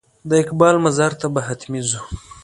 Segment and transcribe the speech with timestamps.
[0.29, 2.01] د اقبال مزار ته به حتمي ځو.